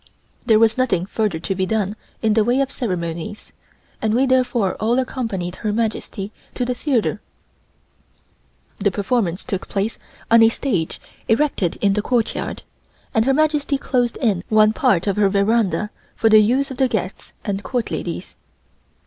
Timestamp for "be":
1.53-1.67